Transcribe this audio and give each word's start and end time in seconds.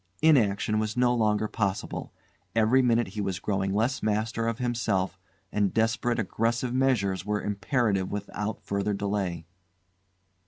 Inaction 0.23 0.79
was 0.79 0.97
no 0.97 1.13
longer 1.13 1.47
possible; 1.47 2.11
every 2.55 2.81
minute 2.81 3.09
he 3.09 3.21
was 3.21 3.37
growing 3.37 3.71
less 3.71 4.01
master 4.01 4.47
of 4.47 4.57
himself, 4.57 5.19
and 5.51 5.71
desperate, 5.71 6.17
aggressive 6.17 6.73
measures 6.73 7.23
were 7.23 7.39
imperative 7.43 8.09
without 8.11 8.63
further 8.63 8.95
delay. 8.95 9.45